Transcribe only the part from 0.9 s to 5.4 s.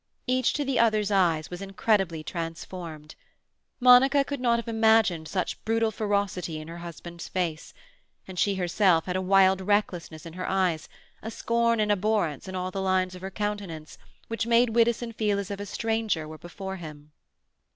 eyes was incredibly transformed. Monica could not have imagined